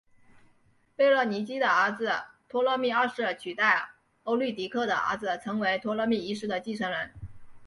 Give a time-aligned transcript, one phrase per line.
[0.95, 2.11] 贝勒尼基的儿子
[2.49, 3.91] 托勒密二世取代
[4.23, 7.11] 欧律狄刻的儿子成为托勒密一世的继承人。